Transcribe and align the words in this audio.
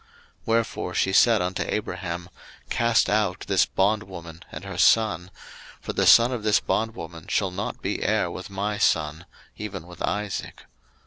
01:021:010 0.01 0.09
Wherefore 0.47 0.93
she 0.95 1.13
said 1.13 1.41
unto 1.43 1.63
Abraham, 1.67 2.29
Cast 2.71 3.07
out 3.07 3.41
this 3.41 3.67
bondwoman 3.67 4.41
and 4.51 4.63
her 4.63 4.79
son: 4.79 5.29
for 5.79 5.93
the 5.93 6.07
son 6.07 6.31
of 6.31 6.41
this 6.41 6.59
bondwoman 6.59 7.27
shall 7.27 7.51
not 7.51 7.83
be 7.83 8.01
heir 8.01 8.31
with 8.31 8.49
my 8.49 8.79
son, 8.79 9.27
even 9.57 9.85
with 9.85 10.01
Isaac. 10.01 10.65